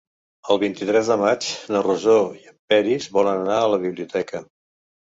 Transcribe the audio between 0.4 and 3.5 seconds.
El vint-i-tres de maig na Rosó i en Peris volen